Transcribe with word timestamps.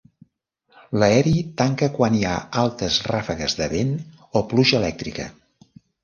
L'Aeri 1.01 1.33
tanca 1.59 1.89
quan 1.97 2.15
hi 2.19 2.23
ha 2.29 2.39
altes 2.61 2.97
ràfegues 3.11 3.55
de 3.59 3.67
vent 3.75 3.91
o 4.41 4.43
pluja 4.55 4.79
elèctrica. 4.79 5.27